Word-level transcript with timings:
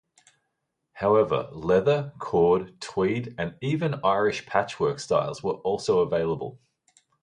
However, 0.93 1.47
leather, 1.51 2.11
cord, 2.17 2.81
tweed 2.81 3.35
and 3.37 3.55
even 3.61 3.99
Irish 4.03 4.47
Patchwork 4.47 4.97
styles 4.99 5.43
are 5.45 5.49
also 5.61 5.99
available. 5.99 6.57